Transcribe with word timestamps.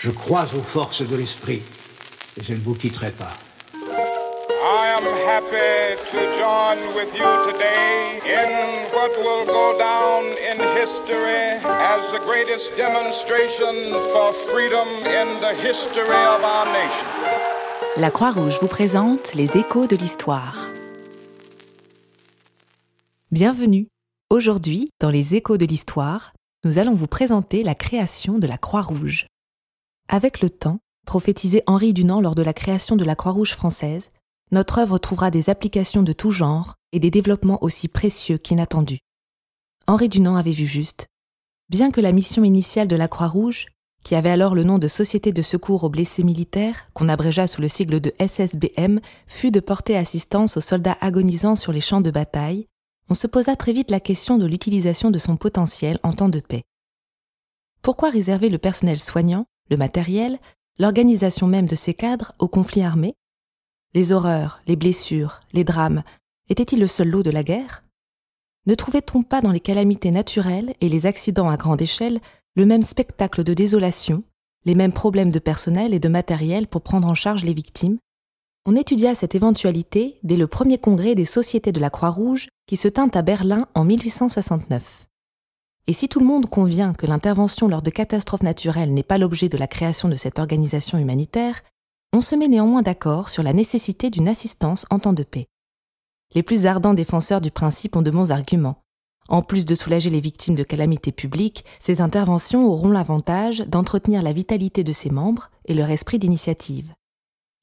Je 0.00 0.12
crois 0.12 0.44
aux 0.54 0.62
forces 0.62 1.02
de 1.02 1.16
l'esprit 1.16 1.60
et 2.36 2.44
je 2.44 2.52
ne 2.52 2.58
vous 2.58 2.74
quitterai 2.74 3.10
pas. 3.10 3.36
I 3.74 4.94
am 4.96 5.02
happy 5.26 5.96
to 6.12 6.18
join 6.38 6.78
with 6.94 7.12
you 7.16 7.26
today 7.50 8.20
in 8.24 8.86
what 8.94 9.10
will 9.18 9.44
go 9.44 9.76
down 9.76 10.22
in 10.38 10.60
history 10.80 11.58
as 11.64 12.12
the 12.12 12.20
greatest 12.24 12.70
demonstration 12.76 13.74
for 14.12 14.32
freedom 14.32 14.86
in 15.04 15.40
the 15.40 15.52
history 15.66 16.24
of 16.28 16.44
our 16.44 16.66
nation. 16.66 17.06
La 17.96 18.12
Croix-Rouge 18.12 18.58
vous 18.60 18.68
présente 18.68 19.34
les 19.34 19.56
échos 19.56 19.88
de 19.88 19.96
l'histoire. 19.96 20.68
Bienvenue. 23.32 23.88
Aujourd'hui, 24.30 24.90
dans 25.00 25.10
les 25.10 25.34
échos 25.34 25.56
de 25.56 25.66
l'histoire, 25.66 26.34
nous 26.64 26.78
allons 26.78 26.94
vous 26.94 27.08
présenter 27.08 27.64
la 27.64 27.74
création 27.74 28.38
de 28.38 28.46
la 28.46 28.58
Croix-Rouge. 28.58 29.26
Avec 30.08 30.40
le 30.40 30.48
temps, 30.48 30.80
prophétisait 31.06 31.62
Henri 31.66 31.92
Dunant 31.92 32.22
lors 32.22 32.34
de 32.34 32.42
la 32.42 32.54
création 32.54 32.96
de 32.96 33.04
la 33.04 33.14
Croix-Rouge 33.14 33.54
française, 33.54 34.10
notre 34.50 34.78
œuvre 34.78 34.96
trouvera 34.96 35.30
des 35.30 35.50
applications 35.50 36.02
de 36.02 36.14
tout 36.14 36.30
genre 36.30 36.76
et 36.92 37.00
des 37.00 37.10
développements 37.10 37.62
aussi 37.62 37.88
précieux 37.88 38.38
qu'inattendus. 38.38 39.00
Henri 39.86 40.08
Dunant 40.08 40.36
avait 40.36 40.52
vu 40.52 40.64
juste. 40.64 41.08
Bien 41.68 41.90
que 41.90 42.00
la 42.00 42.12
mission 42.12 42.42
initiale 42.42 42.88
de 42.88 42.96
la 42.96 43.08
Croix-Rouge, 43.08 43.66
qui 44.02 44.14
avait 44.14 44.30
alors 44.30 44.54
le 44.54 44.64
nom 44.64 44.78
de 44.78 44.88
Société 44.88 45.32
de 45.32 45.42
secours 45.42 45.84
aux 45.84 45.90
blessés 45.90 46.24
militaires, 46.24 46.86
qu'on 46.94 47.08
abrégea 47.08 47.46
sous 47.46 47.60
le 47.60 47.68
sigle 47.68 48.00
de 48.00 48.14
SSBM, 48.18 49.00
fut 49.26 49.50
de 49.50 49.60
porter 49.60 49.98
assistance 49.98 50.56
aux 50.56 50.62
soldats 50.62 50.96
agonisants 51.02 51.56
sur 51.56 51.72
les 51.72 51.82
champs 51.82 52.00
de 52.00 52.10
bataille, 52.10 52.66
on 53.10 53.14
se 53.14 53.26
posa 53.26 53.56
très 53.56 53.74
vite 53.74 53.90
la 53.90 54.00
question 54.00 54.38
de 54.38 54.46
l'utilisation 54.46 55.10
de 55.10 55.18
son 55.18 55.36
potentiel 55.36 55.98
en 56.02 56.14
temps 56.14 56.28
de 56.30 56.40
paix. 56.40 56.62
Pourquoi 57.82 58.08
réserver 58.08 58.48
le 58.48 58.58
personnel 58.58 58.98
soignant 58.98 59.46
le 59.70 59.76
matériel, 59.76 60.38
l'organisation 60.78 61.46
même 61.46 61.66
de 61.66 61.74
ces 61.74 61.94
cadres 61.94 62.32
au 62.38 62.48
conflit 62.48 62.82
armé. 62.82 63.14
Les 63.94 64.12
horreurs, 64.12 64.62
les 64.66 64.76
blessures, 64.76 65.40
les 65.52 65.64
drames, 65.64 66.02
étaient-ils 66.48 66.78
le 66.78 66.86
seul 66.86 67.08
lot 67.08 67.22
de 67.22 67.30
la 67.30 67.42
guerre? 67.42 67.84
Ne 68.66 68.74
trouvait-on 68.74 69.22
pas 69.22 69.40
dans 69.40 69.50
les 69.50 69.60
calamités 69.60 70.10
naturelles 70.10 70.74
et 70.80 70.88
les 70.88 71.06
accidents 71.06 71.48
à 71.48 71.56
grande 71.56 71.80
échelle 71.80 72.20
le 72.54 72.66
même 72.66 72.82
spectacle 72.82 73.44
de 73.44 73.54
désolation, 73.54 74.24
les 74.64 74.74
mêmes 74.74 74.92
problèmes 74.92 75.30
de 75.30 75.38
personnel 75.38 75.94
et 75.94 76.00
de 76.00 76.08
matériel 76.08 76.66
pour 76.66 76.82
prendre 76.82 77.08
en 77.08 77.14
charge 77.14 77.44
les 77.44 77.54
victimes? 77.54 77.98
On 78.66 78.76
étudia 78.76 79.14
cette 79.14 79.34
éventualité 79.34 80.18
dès 80.22 80.36
le 80.36 80.46
premier 80.46 80.76
congrès 80.76 81.14
des 81.14 81.24
sociétés 81.24 81.72
de 81.72 81.80
la 81.80 81.88
Croix-Rouge 81.88 82.48
qui 82.66 82.76
se 82.76 82.88
tint 82.88 83.08
à 83.14 83.22
Berlin 83.22 83.66
en 83.74 83.84
1869. 83.84 85.07
Et 85.88 85.94
si 85.94 86.06
tout 86.06 86.20
le 86.20 86.26
monde 86.26 86.50
convient 86.50 86.92
que 86.92 87.06
l'intervention 87.06 87.66
lors 87.66 87.80
de 87.80 87.88
catastrophes 87.88 88.42
naturelles 88.42 88.92
n'est 88.92 89.02
pas 89.02 89.16
l'objet 89.16 89.48
de 89.48 89.56
la 89.56 89.66
création 89.66 90.10
de 90.10 90.16
cette 90.16 90.38
organisation 90.38 90.98
humanitaire, 90.98 91.62
on 92.12 92.20
se 92.20 92.34
met 92.34 92.46
néanmoins 92.46 92.82
d'accord 92.82 93.30
sur 93.30 93.42
la 93.42 93.54
nécessité 93.54 94.10
d'une 94.10 94.28
assistance 94.28 94.84
en 94.90 94.98
temps 94.98 95.14
de 95.14 95.22
paix. 95.22 95.46
Les 96.34 96.42
plus 96.42 96.66
ardents 96.66 96.92
défenseurs 96.92 97.40
du 97.40 97.50
principe 97.50 97.96
ont 97.96 98.02
de 98.02 98.10
bons 98.10 98.32
arguments. 98.32 98.82
En 99.30 99.40
plus 99.40 99.64
de 99.64 99.74
soulager 99.74 100.10
les 100.10 100.20
victimes 100.20 100.54
de 100.54 100.62
calamités 100.62 101.12
publiques, 101.12 101.64
ces 101.80 102.02
interventions 102.02 102.66
auront 102.66 102.90
l'avantage 102.90 103.60
d'entretenir 103.60 104.20
la 104.20 104.34
vitalité 104.34 104.84
de 104.84 104.92
ses 104.92 105.08
membres 105.08 105.50
et 105.64 105.72
leur 105.72 105.88
esprit 105.88 106.18
d'initiative. 106.18 106.92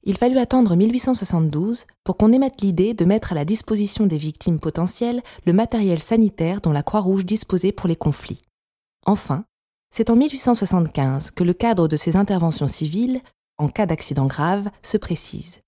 Il 0.08 0.16
fallut 0.16 0.38
attendre 0.38 0.76
1872 0.76 1.84
pour 2.04 2.16
qu'on 2.16 2.32
émette 2.32 2.62
l'idée 2.62 2.94
de 2.94 3.04
mettre 3.04 3.32
à 3.32 3.34
la 3.34 3.44
disposition 3.44 4.06
des 4.06 4.18
victimes 4.18 4.60
potentielles 4.60 5.20
le 5.44 5.52
matériel 5.52 6.00
sanitaire 6.00 6.60
dont 6.60 6.70
la 6.70 6.84
Croix-Rouge 6.84 7.26
disposait 7.26 7.72
pour 7.72 7.88
les 7.88 7.96
conflits. 7.96 8.42
Enfin, 9.04 9.44
c'est 9.92 10.08
en 10.08 10.14
1875 10.14 11.32
que 11.32 11.42
le 11.42 11.52
cadre 11.54 11.88
de 11.88 11.96
ces 11.96 12.14
interventions 12.14 12.68
civiles, 12.68 13.20
en 13.58 13.68
cas 13.68 13.86
d'accident 13.86 14.26
grave, 14.26 14.70
se 14.80 14.96
précise. 14.96 15.58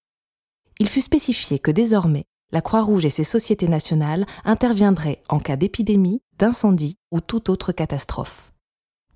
Il 0.79 0.89
fut 0.89 1.01
spécifié 1.01 1.59
que 1.59 1.73
désormais, 1.73 2.25
la 2.53 2.61
Croix-Rouge 2.61 3.07
et 3.07 3.11
ses 3.11 3.25
sociétés 3.25 3.67
nationales 3.67 4.25
interviendraient 4.45 5.21
en 5.29 5.41
cas 5.41 5.57
d'épidémie, 5.57 6.21
d'incendie 6.39 6.97
ou 7.11 7.21
toute 7.21 7.49
autre 7.49 7.73
catastrophe. 7.73 8.53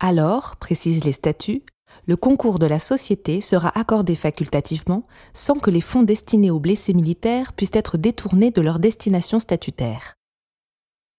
Alors, 0.00 0.56
précisent 0.56 1.04
les 1.04 1.12
statuts, 1.12 1.62
le 2.06 2.16
concours 2.16 2.58
de 2.58 2.66
la 2.66 2.78
société 2.78 3.40
sera 3.40 3.76
accordé 3.78 4.14
facultativement 4.14 5.06
sans 5.32 5.54
que 5.54 5.70
les 5.70 5.80
fonds 5.80 6.02
destinés 6.02 6.50
aux 6.50 6.60
blessés 6.60 6.94
militaires 6.94 7.52
puissent 7.52 7.70
être 7.74 7.96
détournés 7.96 8.50
de 8.50 8.60
leur 8.60 8.78
destination 8.78 9.38
statutaire. 9.38 10.14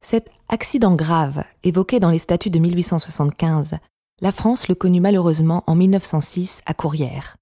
Cet 0.03 0.29
accident 0.49 0.95
grave, 0.95 1.43
évoqué 1.63 1.99
dans 1.99 2.09
les 2.09 2.17
statuts 2.17 2.49
de 2.49 2.59
1875, 2.59 3.77
la 4.21 4.31
France 4.31 4.67
le 4.67 4.75
connut 4.75 5.01
malheureusement 5.01 5.63
en 5.65 5.75
1906 5.75 6.61
à 6.65 6.73
Courrières. 6.73 7.37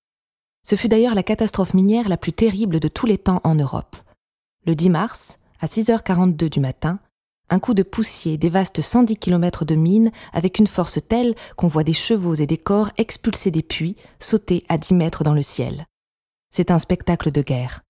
Ce 0.64 0.76
fut 0.76 0.88
d'ailleurs 0.88 1.16
la 1.16 1.24
catastrophe 1.24 1.74
minière 1.74 2.08
la 2.08 2.18
plus 2.18 2.34
terrible 2.34 2.80
de 2.80 2.88
tous 2.88 3.08
les 3.08 3.18
temps 3.18 3.42
en 3.44 3.56
Europe. 3.56 3.96
Le 4.66 4.76
10 4.76 4.90
mars, 4.92 5.40
à 5.60 5.66
6h42 5.66 6.50
du 6.50 6.60
matin, 6.60 7.00
un 7.50 7.60
coup 7.60 7.74
de 7.74 7.84
poussier 7.84 8.38
dévaste 8.38 8.82
110 8.82 9.18
km 9.18 9.66
de 9.66 9.76
mines 9.76 10.12
avec 10.32 10.60
une 10.60 10.68
force 10.68 11.00
telle 11.08 11.36
qu'on 11.58 11.68
voit 11.68 11.84
des 11.84 11.94
chevaux 11.94 12.36
et 12.36 12.48
des 12.48 12.58
corps 12.58 12.92
expulsés 12.98 13.52
des 13.52 13.64
puits, 13.64 13.98
sauter 14.20 14.64
à 14.70 14.78
10 14.78 14.94
mètres 14.94 15.24
dans 15.24 15.34
le 15.34 15.42
ciel. 15.42 15.86
C'est 16.54 16.72
un 16.72 16.80
spectacle 16.80 17.32
de 17.32 17.42
guerre. 17.42 17.82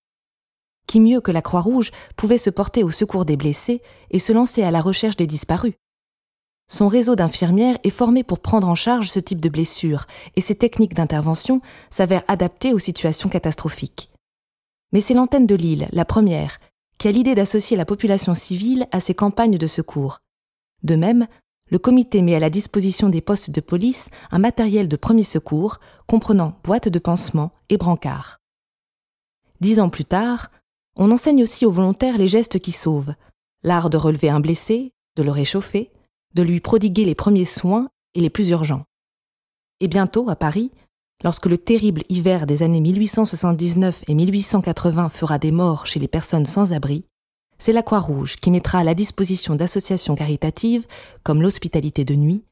Qui 0.86 1.00
mieux 1.00 1.20
que 1.20 1.30
la 1.30 1.42
Croix-Rouge 1.42 1.92
pouvait 2.16 2.38
se 2.38 2.50
porter 2.50 2.82
au 2.82 2.90
secours 2.90 3.24
des 3.24 3.36
blessés 3.36 3.82
et 4.10 4.18
se 4.18 4.32
lancer 4.32 4.62
à 4.62 4.70
la 4.70 4.80
recherche 4.80 5.16
des 5.16 5.26
disparus? 5.26 5.74
Son 6.68 6.88
réseau 6.88 7.14
d'infirmières 7.16 7.78
est 7.84 7.90
formé 7.90 8.24
pour 8.24 8.40
prendre 8.40 8.68
en 8.68 8.74
charge 8.74 9.10
ce 9.10 9.20
type 9.20 9.40
de 9.40 9.48
blessures 9.48 10.06
et 10.36 10.40
ses 10.40 10.54
techniques 10.54 10.94
d'intervention 10.94 11.60
s'avèrent 11.90 12.24
adaptées 12.28 12.72
aux 12.72 12.78
situations 12.78 13.28
catastrophiques. 13.28 14.10
Mais 14.92 15.00
c'est 15.00 15.14
l'antenne 15.14 15.46
de 15.46 15.54
Lille, 15.54 15.88
la 15.92 16.04
première, 16.04 16.58
qui 16.98 17.08
a 17.08 17.12
l'idée 17.12 17.34
d'associer 17.34 17.76
la 17.76 17.84
population 17.84 18.34
civile 18.34 18.86
à 18.92 19.00
ces 19.00 19.14
campagnes 19.14 19.58
de 19.58 19.66
secours. 19.66 20.20
De 20.82 20.96
même, 20.96 21.26
le 21.70 21.78
comité 21.78 22.22
met 22.22 22.34
à 22.34 22.40
la 22.40 22.50
disposition 22.50 23.08
des 23.08 23.20
postes 23.20 23.50
de 23.50 23.60
police 23.60 24.08
un 24.30 24.38
matériel 24.38 24.88
de 24.88 24.96
premier 24.96 25.24
secours 25.24 25.80
comprenant 26.06 26.58
boîtes 26.64 26.88
de 26.88 26.98
pansement 26.98 27.52
et 27.70 27.78
brancards. 27.78 28.38
Dix 29.60 29.80
ans 29.80 29.88
plus 29.88 30.04
tard, 30.04 30.50
on 30.96 31.10
enseigne 31.10 31.42
aussi 31.42 31.64
aux 31.64 31.70
volontaires 31.70 32.18
les 32.18 32.28
gestes 32.28 32.58
qui 32.58 32.72
sauvent, 32.72 33.14
l'art 33.62 33.90
de 33.90 33.96
relever 33.96 34.28
un 34.28 34.40
blessé, 34.40 34.92
de 35.16 35.22
le 35.22 35.30
réchauffer, 35.30 35.90
de 36.34 36.42
lui 36.42 36.60
prodiguer 36.60 37.04
les 37.04 37.14
premiers 37.14 37.46
soins 37.46 37.88
et 38.14 38.20
les 38.20 38.30
plus 38.30 38.50
urgents. 38.50 38.84
Et 39.80 39.88
bientôt, 39.88 40.28
à 40.28 40.36
Paris, 40.36 40.70
lorsque 41.24 41.46
le 41.46 41.58
terrible 41.58 42.02
hiver 42.08 42.46
des 42.46 42.62
années 42.62 42.80
1879 42.80 44.04
et 44.08 44.14
1880 44.14 45.08
fera 45.08 45.38
des 45.38 45.52
morts 45.52 45.86
chez 45.86 46.00
les 46.00 46.08
personnes 46.08 46.46
sans 46.46 46.72
abri, 46.72 47.04
c'est 47.58 47.72
la 47.72 47.82
Croix-Rouge 47.82 48.36
qui 48.36 48.50
mettra 48.50 48.78
à 48.78 48.84
la 48.84 48.94
disposition 48.94 49.54
d'associations 49.54 50.16
caritatives, 50.16 50.86
comme 51.22 51.42
l'hospitalité 51.42 52.04
de 52.04 52.14
nuit, 52.14 52.44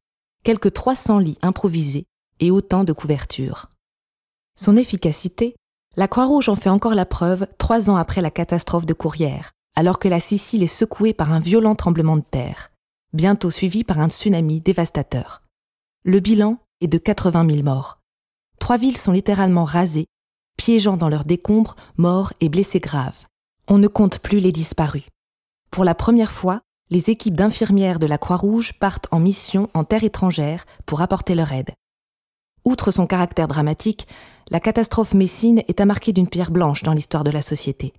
quelques 0.44 0.72
300 0.72 1.19
lits 1.19 1.38
improvisés 1.42 2.06
et 2.38 2.50
autant 2.50 2.84
de 2.84 2.92
couvertures. 2.92 3.66
Son 4.56 4.76
efficacité, 4.76 5.56
la 5.97 6.06
Croix-Rouge 6.06 6.48
en 6.48 6.54
fait 6.54 6.69
encore 6.69 6.94
la 6.94 7.06
preuve 7.06 7.48
trois 7.59 7.91
ans 7.91 7.97
après 7.97 8.20
la 8.20 8.30
catastrophe 8.30 8.86
de 8.86 8.94
Courrières, 8.94 9.50
alors 9.75 9.98
que 9.98 10.09
la 10.09 10.20
Sicile 10.20 10.62
est 10.62 10.69
secouée 10.69 11.12
par 11.12 11.32
un 11.32 11.41
violent 11.41 11.75
tremblement 11.75 12.16
de 12.16 12.22
terre, 12.22 12.70
bientôt 13.12 13.50
suivi 13.50 13.82
par 13.82 13.98
un 13.98 14.10
tsunami 14.10 14.60
dévastateur. 14.60 15.42
Le 16.04 16.20
bilan 16.20 16.59
est 16.80 16.88
de 16.88 16.98
80 16.98 17.47
000 17.48 17.62
morts 17.62 18.00
trois 18.60 18.76
villes 18.76 18.97
sont 18.97 19.10
littéralement 19.10 19.65
rasées, 19.65 20.06
piégeant 20.56 20.97
dans 20.97 21.09
leurs 21.09 21.25
décombres 21.25 21.75
morts 21.97 22.32
et 22.41 22.48
blessés 22.48 22.78
graves. 22.78 23.26
On 23.66 23.78
ne 23.78 23.88
compte 23.88 24.21
plus 24.21 24.38
les 24.38 24.53
disparus. 24.53 25.03
Pour 25.72 25.82
la 25.82 25.97
première 25.97 26.31
fois, 26.31 26.60
les 26.91 27.10
équipes 27.10 27.34
d'infirmières 27.34 27.98
de 27.98 28.06
la 28.06 28.19
Croix-Rouge 28.19 28.75
partent 28.78 29.09
en 29.10 29.21
mission 29.21 29.69
en 29.75 29.84
terre 29.84 30.04
étrangère 30.04 30.66
pour 30.87 31.03
apporter 31.03 31.34
leur 31.34 31.53
aide. 31.53 31.71
Outre 32.65 32.91
son 32.91 33.07
caractère 33.07 33.48
dramatique, 33.48 34.07
la 34.51 34.60
catastrophe 34.60 35.15
messine 35.15 35.62
est 35.66 35.80
à 35.80 35.86
marquer 35.86 36.12
d'une 36.12 36.28
pierre 36.28 36.51
blanche 36.51 36.83
dans 36.83 36.92
l'histoire 36.92 37.24
de 37.24 37.30
la 37.30 37.42
société. 37.42 37.95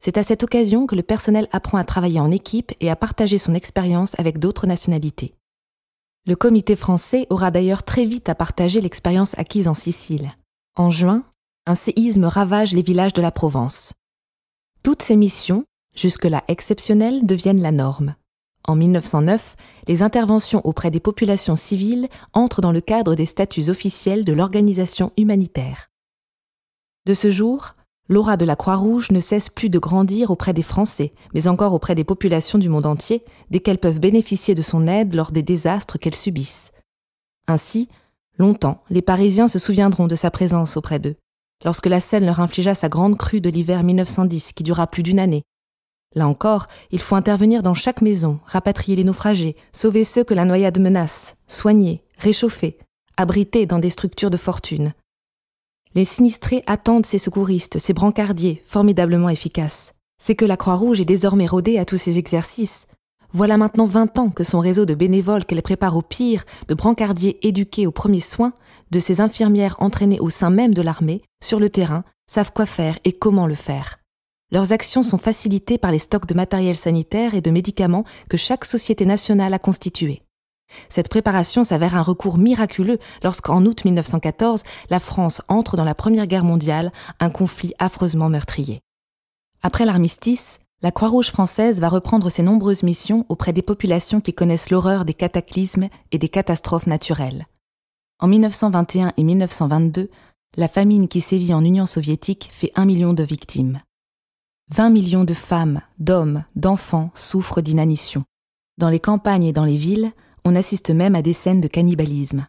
C'est 0.00 0.16
à 0.16 0.22
cette 0.22 0.44
occasion 0.44 0.86
que 0.86 0.94
le 0.94 1.02
personnel 1.02 1.48
apprend 1.50 1.78
à 1.78 1.84
travailler 1.84 2.20
en 2.20 2.30
équipe 2.30 2.72
et 2.80 2.88
à 2.88 2.96
partager 2.96 3.36
son 3.36 3.54
expérience 3.54 4.18
avec 4.18 4.38
d'autres 4.38 4.68
nationalités. 4.68 5.34
Le 6.28 6.36
comité 6.36 6.76
français 6.76 7.26
aura 7.30 7.50
d'ailleurs 7.50 7.84
très 7.84 8.04
vite 8.04 8.28
à 8.28 8.34
partager 8.34 8.82
l'expérience 8.82 9.32
acquise 9.38 9.66
en 9.66 9.72
Sicile. 9.72 10.32
En 10.76 10.90
juin, 10.90 11.24
un 11.64 11.74
séisme 11.74 12.26
ravage 12.26 12.74
les 12.74 12.82
villages 12.82 13.14
de 13.14 13.22
la 13.22 13.30
Provence. 13.30 13.94
Toutes 14.82 15.00
ces 15.00 15.16
missions, 15.16 15.64
jusque-là 15.96 16.44
exceptionnelles, 16.46 17.24
deviennent 17.24 17.62
la 17.62 17.72
norme. 17.72 18.14
En 18.64 18.76
1909, 18.76 19.56
les 19.86 20.02
interventions 20.02 20.60
auprès 20.66 20.90
des 20.90 21.00
populations 21.00 21.56
civiles 21.56 22.08
entrent 22.34 22.60
dans 22.60 22.72
le 22.72 22.82
cadre 22.82 23.14
des 23.14 23.24
statuts 23.24 23.70
officiels 23.70 24.26
de 24.26 24.34
l'organisation 24.34 25.12
humanitaire. 25.16 25.88
De 27.06 27.14
ce 27.14 27.30
jour, 27.30 27.74
L'aura 28.08 28.36
de 28.36 28.44
la 28.44 28.56
Croix-Rouge 28.56 29.10
ne 29.10 29.20
cesse 29.20 29.48
plus 29.48 29.70
de 29.70 29.78
grandir 29.78 30.30
auprès 30.30 30.54
des 30.54 30.62
Français, 30.62 31.12
mais 31.34 31.46
encore 31.46 31.74
auprès 31.74 31.94
des 31.94 32.04
populations 32.04 32.58
du 32.58 32.68
monde 32.68 32.86
entier, 32.86 33.24
desquelles 33.50 33.78
peuvent 33.78 34.00
bénéficier 34.00 34.54
de 34.54 34.62
son 34.62 34.86
aide 34.86 35.14
lors 35.14 35.30
des 35.30 35.42
désastres 35.42 35.98
qu'elles 35.98 36.14
subissent. 36.14 36.72
Ainsi, 37.46 37.88
Longtemps, 38.38 38.84
les 38.88 39.02
Parisiens 39.02 39.48
se 39.48 39.58
souviendront 39.58 40.06
de 40.06 40.14
sa 40.14 40.30
présence 40.30 40.76
auprès 40.76 41.00
d'eux, 41.00 41.16
lorsque 41.64 41.86
la 41.86 41.98
Seine 41.98 42.24
leur 42.24 42.38
infligea 42.38 42.74
sa 42.74 42.88
grande 42.88 43.18
crue 43.18 43.40
de 43.40 43.50
l'hiver 43.50 43.82
1910 43.82 44.52
qui 44.52 44.62
dura 44.62 44.86
plus 44.86 45.02
d'une 45.02 45.18
année. 45.18 45.42
Là 46.14 46.28
encore, 46.28 46.68
il 46.92 47.00
faut 47.00 47.16
intervenir 47.16 47.64
dans 47.64 47.74
chaque 47.74 48.00
maison, 48.00 48.38
rapatrier 48.46 48.96
les 48.96 49.04
naufragés, 49.04 49.56
sauver 49.72 50.04
ceux 50.04 50.22
que 50.22 50.34
la 50.34 50.44
noyade 50.44 50.78
menace, 50.78 51.34
soigner, 51.48 52.04
réchauffer, 52.16 52.78
abriter 53.16 53.66
dans 53.66 53.80
des 53.80 53.90
structures 53.90 54.30
de 54.30 54.36
fortune. 54.36 54.94
Les 55.94 56.04
sinistrés 56.04 56.62
attendent 56.66 57.06
ces 57.06 57.18
secouristes, 57.18 57.78
ces 57.78 57.92
brancardiers, 57.92 58.62
formidablement 58.66 59.30
efficaces. 59.30 59.92
C'est 60.22 60.34
que 60.34 60.44
la 60.44 60.56
Croix-Rouge 60.56 61.00
est 61.00 61.06
désormais 61.06 61.46
rodée 61.46 61.78
à 61.78 61.84
tous 61.84 61.96
ces 61.96 62.18
exercices. 62.18 62.86
Voilà 63.32 63.56
maintenant 63.56 63.86
vingt 63.86 64.18
ans 64.18 64.30
que 64.30 64.44
son 64.44 64.58
réseau 64.58 64.86
de 64.86 64.94
bénévoles 64.94 65.44
qu'elle 65.44 65.62
prépare 65.62 65.96
au 65.96 66.02
pire, 66.02 66.44
de 66.68 66.74
brancardiers 66.74 67.38
éduqués 67.46 67.86
aux 67.86 67.92
premiers 67.92 68.20
soins, 68.20 68.52
de 68.90 68.98
ces 69.00 69.20
infirmières 69.20 69.76
entraînées 69.80 70.20
au 70.20 70.30
sein 70.30 70.50
même 70.50 70.74
de 70.74 70.82
l'armée, 70.82 71.22
sur 71.42 71.60
le 71.60 71.68
terrain, 71.68 72.04
savent 72.30 72.52
quoi 72.52 72.66
faire 72.66 72.98
et 73.04 73.12
comment 73.12 73.46
le 73.46 73.54
faire. 73.54 73.98
Leurs 74.50 74.72
actions 74.72 75.02
sont 75.02 75.18
facilitées 75.18 75.76
par 75.76 75.92
les 75.92 75.98
stocks 75.98 76.26
de 76.26 76.34
matériel 76.34 76.76
sanitaire 76.76 77.34
et 77.34 77.42
de 77.42 77.50
médicaments 77.50 78.04
que 78.30 78.38
chaque 78.38 78.64
société 78.64 79.04
nationale 79.04 79.52
a 79.52 79.58
constitués. 79.58 80.22
Cette 80.88 81.08
préparation 81.08 81.64
s'avère 81.64 81.96
un 81.96 82.02
recours 82.02 82.38
miraculeux 82.38 82.98
lorsqu'en 83.22 83.64
août 83.64 83.84
1914, 83.84 84.62
la 84.90 85.00
France 85.00 85.42
entre 85.48 85.76
dans 85.76 85.84
la 85.84 85.94
Première 85.94 86.26
Guerre 86.26 86.44
mondiale, 86.44 86.92
un 87.20 87.30
conflit 87.30 87.72
affreusement 87.78 88.28
meurtrier. 88.28 88.80
Après 89.62 89.84
l'armistice, 89.84 90.60
la 90.80 90.92
Croix-Rouge 90.92 91.30
française 91.30 91.80
va 91.80 91.88
reprendre 91.88 92.30
ses 92.30 92.42
nombreuses 92.42 92.84
missions 92.84 93.26
auprès 93.28 93.52
des 93.52 93.62
populations 93.62 94.20
qui 94.20 94.32
connaissent 94.32 94.70
l'horreur 94.70 95.04
des 95.04 95.14
cataclysmes 95.14 95.88
et 96.12 96.18
des 96.18 96.28
catastrophes 96.28 96.86
naturelles. 96.86 97.46
En 98.20 98.28
1921 98.28 99.12
et 99.16 99.22
1922, 99.24 100.10
la 100.56 100.68
famine 100.68 101.08
qui 101.08 101.20
sévit 101.20 101.52
en 101.52 101.64
Union 101.64 101.86
soviétique 101.86 102.48
fait 102.52 102.72
un 102.76 102.84
million 102.84 103.12
de 103.12 103.22
victimes. 103.22 103.80
20 104.70 104.90
millions 104.90 105.24
de 105.24 105.34
femmes, 105.34 105.80
d'hommes, 105.98 106.44
d'enfants 106.54 107.10
souffrent 107.14 107.60
d'inanition. 107.60 108.24
Dans 108.76 108.88
les 108.88 109.00
campagnes 109.00 109.44
et 109.44 109.52
dans 109.52 109.64
les 109.64 109.76
villes, 109.76 110.12
on 110.48 110.54
assiste 110.54 110.90
même 110.90 111.14
à 111.14 111.20
des 111.20 111.34
scènes 111.34 111.60
de 111.60 111.68
cannibalisme. 111.68 112.46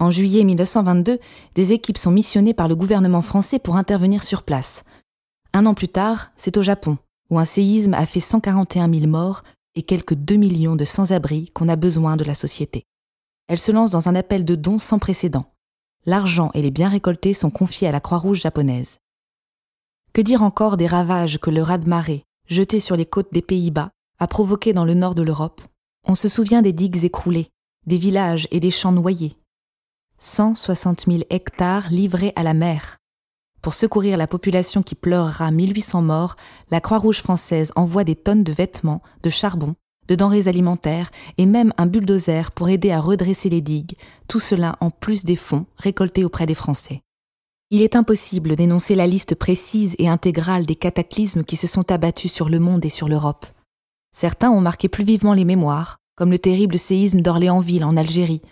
En 0.00 0.10
juillet 0.10 0.42
1922, 0.42 1.20
des 1.54 1.72
équipes 1.72 1.98
sont 1.98 2.10
missionnées 2.10 2.54
par 2.54 2.66
le 2.66 2.74
gouvernement 2.74 3.22
français 3.22 3.60
pour 3.60 3.76
intervenir 3.76 4.24
sur 4.24 4.42
place. 4.42 4.82
Un 5.52 5.66
an 5.66 5.74
plus 5.74 5.88
tard, 5.88 6.32
c'est 6.36 6.56
au 6.56 6.64
Japon, 6.64 6.98
où 7.30 7.38
un 7.38 7.44
séisme 7.44 7.94
a 7.94 8.04
fait 8.04 8.18
141 8.18 8.92
000 8.92 9.06
morts 9.06 9.44
et 9.76 9.82
quelques 9.82 10.14
2 10.14 10.34
millions 10.34 10.74
de 10.74 10.84
sans-abri 10.84 11.50
qu'on 11.54 11.68
a 11.68 11.76
besoin 11.76 12.16
de 12.16 12.24
la 12.24 12.34
société. 12.34 12.84
Elle 13.46 13.60
se 13.60 13.70
lance 13.70 13.92
dans 13.92 14.08
un 14.08 14.16
appel 14.16 14.44
de 14.44 14.56
dons 14.56 14.80
sans 14.80 14.98
précédent. 14.98 15.44
L'argent 16.06 16.50
et 16.54 16.62
les 16.62 16.72
biens 16.72 16.88
récoltés 16.88 17.32
sont 17.32 17.50
confiés 17.50 17.86
à 17.86 17.92
la 17.92 18.00
Croix-Rouge 18.00 18.40
japonaise. 18.40 18.98
Que 20.12 20.20
dire 20.20 20.42
encore 20.42 20.76
des 20.76 20.88
ravages 20.88 21.38
que 21.38 21.50
le 21.50 21.62
raz-de-marée, 21.62 22.24
jeté 22.48 22.80
sur 22.80 22.96
les 22.96 23.06
côtes 23.06 23.32
des 23.32 23.42
Pays-Bas, 23.42 23.90
a 24.18 24.26
provoqué 24.26 24.72
dans 24.72 24.84
le 24.84 24.94
nord 24.94 25.14
de 25.14 25.22
l'Europe 25.22 25.62
on 26.04 26.14
se 26.14 26.28
souvient 26.28 26.62
des 26.62 26.72
digues 26.72 27.04
écroulées, 27.04 27.48
des 27.86 27.96
villages 27.96 28.48
et 28.50 28.60
des 28.60 28.70
champs 28.70 28.92
noyés. 28.92 29.36
160 30.18 31.06
000 31.06 31.22
hectares 31.30 31.90
livrés 31.90 32.32
à 32.36 32.42
la 32.42 32.54
mer. 32.54 32.98
Pour 33.62 33.74
secourir 33.74 34.16
la 34.16 34.26
population 34.26 34.82
qui 34.82 34.94
pleurera 34.94 35.50
1800 35.50 36.02
morts, 36.02 36.36
la 36.70 36.80
Croix-Rouge 36.80 37.22
française 37.22 37.72
envoie 37.76 38.04
des 38.04 38.16
tonnes 38.16 38.44
de 38.44 38.52
vêtements, 38.52 39.02
de 39.22 39.30
charbon, 39.30 39.74
de 40.08 40.14
denrées 40.14 40.48
alimentaires 40.48 41.10
et 41.38 41.46
même 41.46 41.72
un 41.78 41.86
bulldozer 41.86 42.50
pour 42.52 42.68
aider 42.68 42.90
à 42.90 43.00
redresser 43.00 43.48
les 43.48 43.62
digues, 43.62 43.96
tout 44.28 44.40
cela 44.40 44.76
en 44.80 44.90
plus 44.90 45.24
des 45.24 45.36
fonds 45.36 45.66
récoltés 45.76 46.24
auprès 46.24 46.46
des 46.46 46.54
Français. 46.54 47.00
Il 47.70 47.82
est 47.82 47.96
impossible 47.96 48.54
d'énoncer 48.54 48.94
la 48.94 49.06
liste 49.06 49.34
précise 49.34 49.94
et 49.98 50.08
intégrale 50.08 50.66
des 50.66 50.76
cataclysmes 50.76 51.42
qui 51.42 51.56
se 51.56 51.66
sont 51.66 51.90
abattus 51.90 52.32
sur 52.32 52.48
le 52.48 52.60
monde 52.60 52.84
et 52.84 52.90
sur 52.90 53.08
l'Europe. 53.08 53.46
Certains 54.14 54.52
ont 54.52 54.60
marqué 54.60 54.88
plus 54.88 55.02
vivement 55.02 55.34
les 55.34 55.44
mémoires, 55.44 55.98
comme 56.14 56.30
le 56.30 56.38
terrible 56.38 56.78
séisme 56.78 57.20
d'Orléansville 57.20 57.84
en 57.84 57.96
Algérie. 57.96 58.42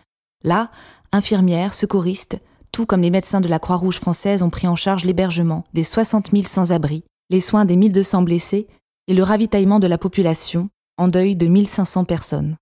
Là, 0.43 0.73
infirmières, 1.13 1.73
secouristes, 1.73 2.41
tout 2.73 2.85
comme 2.85 3.03
les 3.03 3.11
médecins 3.11 3.41
de 3.41 3.47
la 3.47 3.61
Croix-Rouge 3.61 4.01
française 4.01 4.43
ont 4.43 4.51
pris 4.51 4.67
en 4.67 4.75
charge 4.75 5.05
l'hébergement 5.05 5.63
des 5.73 5.85
60 5.85 6.33
000 6.33 6.47
sans-abri, 6.49 7.05
les 7.31 7.41
soins 7.41 7.65
des 7.65 7.77
1200 7.77 8.23
blessés 8.23 8.67
et 9.07 9.15
le 9.15 9.23
ravitaillement 9.23 9.79
de 9.79 9.87
la 9.87 9.99
population, 9.99 10.69
en 10.97 11.07
deuil 11.07 11.37
de 11.37 11.47
1500 11.47 12.07
personnes. 12.07 12.57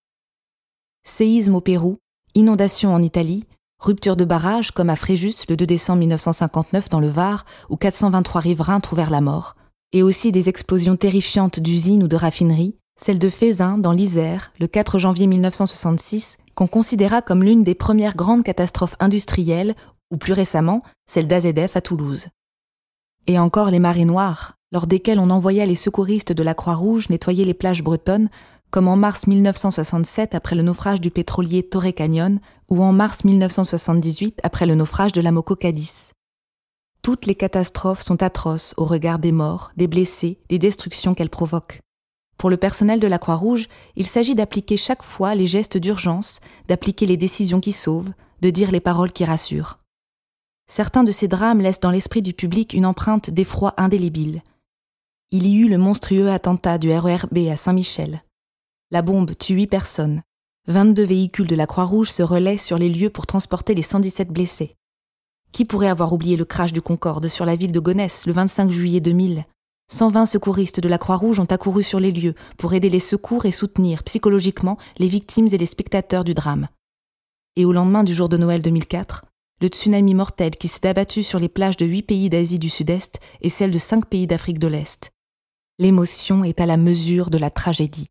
Séisme 1.02 1.55
au 1.55 1.62
Pérou, 1.62 1.97
inondations 2.35 2.93
en 2.93 3.00
Italie, 3.00 3.47
rupture 3.79 4.17
de 4.17 4.26
barrage 4.26 4.73
comme 4.73 4.91
à 4.91 4.97
Fréjus 4.97 5.47
le 5.49 5.56
2 5.56 5.64
décembre 5.64 6.00
1959 6.00 6.91
dans 6.91 7.00
le 7.00 7.08
Var, 7.08 7.47
où 7.70 7.79
423 7.79 8.43
riverains 8.43 8.81
trouvèrent 8.81 9.08
la 9.08 9.23
mort, 9.23 9.56
et 9.93 10.02
aussi 10.02 10.32
des 10.32 10.50
explosions 10.50 10.97
terrifiantes 10.97 11.61
d'usines 11.61 12.02
ou 12.02 12.08
de 12.08 12.17
raffineries, 12.17 12.76
celle 13.02 13.19
de 13.19 13.29
Fézin 13.31 13.79
dans 13.79 13.93
l'Isère 13.93 14.52
le 14.61 14.67
4 14.67 14.99
janvier 14.99 15.26
1966, 15.26 16.37
qu'on 16.55 16.67
considéra 16.67 17.23
comme 17.23 17.43
l'une 17.43 17.64
des 17.64 17.75
premières 17.75 18.14
grandes 18.14 18.44
catastrophes 18.44 18.97
industrielles, 19.00 19.75
ou 20.11 20.19
plus 20.19 20.35
récemment, 20.35 20.82
celle 21.06 21.26
d'AZF 21.26 21.76
à 21.76 21.81
Toulouse. 21.81 22.29
Et 23.26 23.38
encore 23.38 23.70
les 23.70 23.79
marées 23.79 24.05
noires, 24.05 24.56
lors 24.73 24.87
desquelles 24.87 25.19
on 25.19 25.31
envoya 25.31 25.64
les 25.64 25.76
secouristes 25.76 26.32
de 26.32 26.43
la 26.43 26.55
Croix-Rouge 26.55 27.08
nettoyer 27.08 27.44
les 27.44 27.55
plages 27.55 27.82
bretonnes, 27.82 28.29
comme 28.70 28.87
en 28.87 28.97
mars 28.97 29.26
1967 29.26 30.35
après 30.35 30.55
le 30.55 30.62
naufrage 30.62 31.00
du 31.00 31.11
pétrolier 31.11 31.62
Torrey 31.62 31.93
Canyon, 31.93 32.38
ou 32.69 32.82
en 32.82 32.93
mars 32.93 33.25
1978 33.25 34.41
après 34.43 34.67
le 34.67 34.75
naufrage 34.75 35.12
de 35.12 35.23
la 35.23 35.32
Moco 35.32 35.56
Cadiz. 35.56 36.12
Toutes 37.02 37.25
les 37.25 37.35
catastrophes 37.35 38.02
sont 38.02 38.23
atroces 38.23 38.75
au 38.76 38.85
regard 38.85 39.19
des 39.19 39.32
morts, 39.32 39.73
des 39.76 39.87
blessés, 39.87 40.38
des 40.50 40.58
destructions 40.58 41.14
qu'elles 41.14 41.31
provoquent. 41.31 41.81
Pour 42.41 42.49
le 42.49 42.57
personnel 42.57 43.01
de 43.01 43.07
la 43.07 43.19
Croix-Rouge, 43.19 43.69
il 43.97 44.07
s'agit 44.07 44.35
d'appliquer 44.35 44.79
chaque 44.79 45.03
fois 45.03 45.35
les 45.35 45.47
gestes 45.47 45.77
d'urgence, 45.77 46.41
d'appliquer 46.69 47.05
les 47.05 47.19
décisions 47.19 47.61
qui 47.61 47.73
sauvent, 47.73 48.15
de 48.41 48.49
dire 48.49 48.71
les 48.71 48.81
paroles 48.81 49.13
qui 49.13 49.27
rassurent. 49.27 49.79
Certains 50.67 51.05
de 51.05 51.13
ces 51.13 51.29
drames 51.29 51.61
laissent 51.61 51.81
dans 51.81 51.91
l'esprit 51.91 52.23
du 52.23 52.33
public 52.33 52.73
une 52.73 52.87
empreinte 52.87 53.29
d'effroi 53.29 53.75
indélébile. 53.77 54.41
Il 55.31 55.47
y 55.47 55.59
eut 55.59 55.69
le 55.69 55.77
monstrueux 55.77 56.31
attentat 56.31 56.79
du 56.79 56.91
RERB 56.91 57.51
à 57.51 57.57
Saint-Michel. 57.57 58.23
La 58.91 59.03
bombe 59.03 59.37
tue 59.37 59.57
huit 59.57 59.67
personnes. 59.67 60.23
22 60.67 61.03
véhicules 61.03 61.47
de 61.47 61.57
la 61.57 61.67
Croix-Rouge 61.67 62.11
se 62.11 62.23
relaient 62.23 62.57
sur 62.57 62.79
les 62.79 62.89
lieux 62.89 63.11
pour 63.11 63.27
transporter 63.27 63.75
les 63.75 63.83
117 63.83 64.29
blessés. 64.31 64.77
Qui 65.53 65.67
pourrait 65.67 65.88
avoir 65.88 66.14
oublié 66.14 66.38
le 66.38 66.47
crash 66.47 66.73
du 66.73 66.81
Concorde 66.81 67.29
sur 67.29 67.45
la 67.45 67.57
ville 67.57 67.73
de 67.73 67.81
Gonesse 67.81 68.25
le 68.25 68.33
25 68.33 68.71
juillet 68.71 69.00
2000 69.00 69.45
120 69.90 70.26
secouristes 70.26 70.78
de 70.78 70.88
la 70.88 70.99
Croix-Rouge 70.99 71.40
ont 71.40 71.47
accouru 71.47 71.82
sur 71.82 71.99
les 71.99 72.12
lieux 72.12 72.35
pour 72.56 72.75
aider 72.75 72.88
les 72.88 73.00
secours 73.00 73.44
et 73.44 73.50
soutenir 73.50 74.04
psychologiquement 74.04 74.78
les 74.99 75.09
victimes 75.09 75.49
et 75.52 75.59
les 75.59 75.66
spectateurs 75.66 76.23
du 76.23 76.32
drame. 76.32 76.68
Et 77.56 77.64
au 77.64 77.73
lendemain 77.73 78.04
du 78.04 78.14
jour 78.14 78.28
de 78.28 78.37
Noël 78.37 78.62
2004, 78.62 79.25
le 79.61 79.68
tsunami 79.68 80.14
mortel 80.14 80.52
qui 80.52 80.68
s'est 80.68 80.87
abattu 80.87 81.25
sur 81.25 81.40
les 81.40 81.49
plages 81.49 81.76
de 81.76 81.87
huit 81.87 82.02
pays 82.02 82.30
d'Asie 82.30 82.61
du 82.61 82.70
Sud-Est 82.70 83.18
et 83.40 83.49
celles 83.49 83.73
de 83.73 83.78
cinq 83.78 84.06
pays 84.06 84.28
d'Afrique 84.28 84.61
de 84.61 84.68
l'Est. 84.68 85.11
L'émotion 85.80 86.44
est 86.44 86.61
à 86.61 86.66
la 86.66 86.76
mesure 86.76 87.28
de 87.28 87.38
la 87.38 87.50
tragédie. 87.50 88.06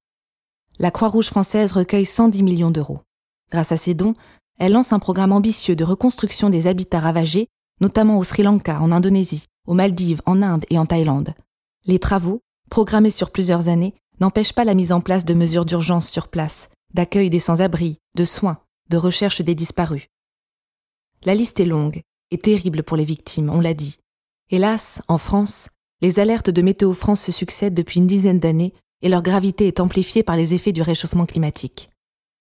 La 0.80 0.92
Croix-Rouge 0.92 1.28
française 1.28 1.72
recueille 1.72 2.06
110 2.06 2.44
millions 2.44 2.72
d'euros. 2.72 3.00
Grâce 3.52 3.72
à 3.72 3.78
ces 3.78 3.94
dons, 3.94 4.16
elle 4.60 4.74
lance 4.74 4.92
un 4.92 5.00
programme 5.00 5.32
ambitieux 5.32 5.78
de 5.78 5.86
reconstruction 5.86 6.50
des 6.50 6.68
habitats 6.68 7.00
ravagés, 7.00 7.48
notamment 7.80 8.18
au 8.18 8.24
Sri 8.26 8.44
Lanka, 8.44 8.82
en 8.82 8.92
Indonésie, 8.92 9.46
aux 9.66 9.74
Maldives, 9.74 10.22
en 10.26 10.42
Inde 10.42 10.66
et 10.70 10.78
en 10.78 10.86
Thaïlande. 10.86 11.34
Les 11.86 12.00
travaux, 12.00 12.42
programmés 12.70 13.12
sur 13.12 13.32
plusieurs 13.32 13.68
années, 13.70 13.96
n'empêchent 14.20 14.54
pas 14.54 14.66
la 14.66 14.76
mise 14.76 14.92
en 14.92 15.02
place 15.02 15.26
de 15.26 15.34
mesures 15.34 15.66
d'urgence 15.66 16.10
sur 16.10 16.28
place, 16.28 16.70
d'accueil 16.94 17.30
des 17.30 17.40
sans-abri, 17.40 18.00
de 18.16 18.26
soins, 18.26 18.60
de 18.90 18.98
recherche 18.98 19.42
des 19.42 19.56
disparus. 19.56 20.08
La 21.24 21.36
liste 21.36 21.60
est 21.60 21.66
longue 21.66 22.02
et 22.32 22.38
terrible 22.38 22.84
pour 22.84 22.98
les 22.98 23.06
victimes, 23.06 23.50
on 23.50 23.60
l'a 23.60 23.74
dit. 23.74 23.98
Hélas, 24.50 25.02
en 25.08 25.18
France, 25.18 25.70
les 26.02 26.20
alertes 26.20 26.50
de 26.50 26.62
Météo 26.62 26.94
France 26.94 27.22
se 27.22 27.32
succèdent 27.32 27.74
depuis 27.74 28.00
une 28.00 28.08
dizaine 28.08 28.40
d'années 28.40 28.74
et 29.02 29.10
leur 29.10 29.22
gravité 29.22 29.68
est 29.68 29.80
amplifiée 29.80 30.24
par 30.24 30.36
les 30.36 30.54
effets 30.54 30.72
du 30.72 30.82
réchauffement 30.82 31.26
climatique. 31.26 31.90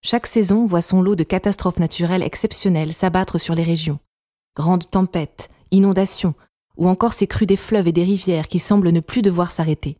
Chaque 0.02 0.26
saison 0.26 0.64
voit 0.64 0.82
son 0.82 1.02
lot 1.02 1.16
de 1.16 1.24
catastrophes 1.24 1.78
naturelles 1.78 2.22
exceptionnelles 2.22 2.92
s'abattre 2.92 3.38
sur 3.38 3.54
les 3.54 3.62
régions. 3.62 3.98
Grandes 4.56 4.88
tempêtes, 4.88 5.48
inondations, 5.70 6.34
ou 6.78 6.88
encore 6.88 7.12
ces 7.12 7.26
crues 7.26 7.46
des 7.46 7.56
fleuves 7.56 7.88
et 7.88 7.92
des 7.92 8.04
rivières 8.04 8.48
qui 8.48 8.58
semblent 8.58 8.90
ne 8.90 9.00
plus 9.00 9.20
devoir 9.20 9.52
s'arrêter. 9.52 9.98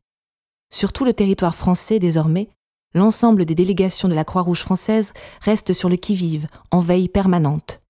Sur 0.70 0.92
tout 0.92 1.04
le 1.04 1.12
territoire 1.12 1.54
français 1.54 1.98
désormais, 1.98 2.48
l'ensemble 2.94 3.44
des 3.44 3.54
délégations 3.54 4.08
de 4.08 4.14
la 4.14 4.24
Croix-Rouge 4.24 4.60
française 4.60 5.12
restent 5.40 5.72
sur 5.72 5.88
le 5.88 5.96
qui-vive, 5.96 6.48
en 6.70 6.80
veille 6.80 7.08
permanente. 7.08 7.82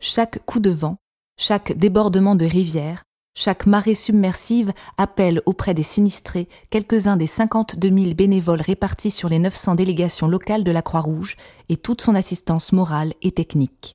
Chaque 0.00 0.44
coup 0.46 0.60
de 0.60 0.70
vent, 0.70 0.96
chaque 1.38 1.72
débordement 1.72 2.34
de 2.34 2.46
rivière, 2.46 3.04
chaque 3.36 3.66
marée 3.66 3.94
submersive 3.94 4.72
appelle 4.96 5.40
auprès 5.46 5.72
des 5.72 5.84
sinistrés 5.84 6.48
quelques-uns 6.70 7.16
des 7.16 7.28
52 7.28 7.88
000 7.88 8.14
bénévoles 8.14 8.60
répartis 8.60 9.10
sur 9.10 9.28
les 9.28 9.38
900 9.38 9.76
délégations 9.76 10.26
locales 10.26 10.64
de 10.64 10.72
la 10.72 10.82
Croix-Rouge 10.82 11.36
et 11.68 11.76
toute 11.76 12.00
son 12.00 12.14
assistance 12.14 12.72
morale 12.72 13.14
et 13.22 13.30
technique. 13.30 13.94